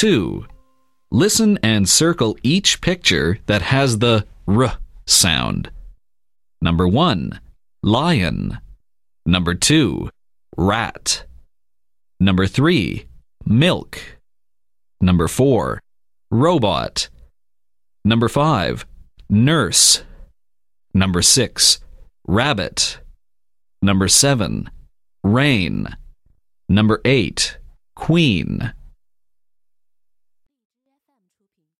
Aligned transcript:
2. 0.00 0.46
Listen 1.10 1.58
and 1.62 1.86
circle 1.86 2.34
each 2.42 2.80
picture 2.80 3.38
that 3.44 3.60
has 3.60 3.98
the 3.98 4.24
r 4.48 4.78
sound. 5.06 5.70
Number 6.62 6.88
1. 6.88 7.38
Lion. 7.82 8.60
Number 9.26 9.54
2. 9.54 10.08
Rat. 10.56 11.26
Number 12.18 12.46
3. 12.46 13.04
Milk. 13.44 13.98
Number 15.02 15.28
4. 15.28 15.82
Robot. 16.30 17.10
Number 18.02 18.30
5. 18.30 18.86
Nurse. 19.28 20.02
Number 20.94 21.20
6. 21.20 21.78
Rabbit. 22.26 23.00
Number 23.82 24.08
7. 24.08 24.70
Rain. 25.22 25.94
Number 26.70 27.02
8. 27.04 27.58
Queen. 27.94 28.72
品 31.56 31.62